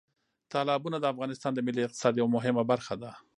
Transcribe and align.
تالابونه 0.51 0.97
د 0.99 1.05
افغانستان 1.13 1.51
د 1.53 1.59
ملي 1.67 1.81
اقتصاد 1.83 2.13
یوه 2.17 2.33
مهمه 2.35 2.63
برخه 2.71 2.95
ده. 3.01 3.11